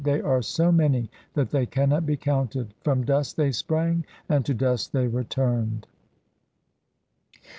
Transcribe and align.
they 0.03 0.19
are 0.19 0.41
so 0.41 0.71
many 0.71 1.11
that 1.35 1.51
they 1.51 1.63
cannot 1.63 2.07
be 2.07 2.17
counted; 2.17 2.73
from 2.83 3.05
dust 3.05 3.37
they 3.37 3.51
sprang 3.51 4.03
and 4.27 4.43
to 4.43 4.51
dust 4.51 4.91
they 4.93 5.05
returned. 5.05 5.85